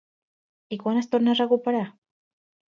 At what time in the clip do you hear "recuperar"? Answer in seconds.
1.43-1.85